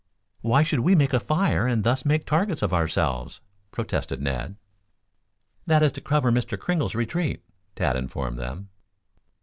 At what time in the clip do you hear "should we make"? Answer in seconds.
0.63-1.13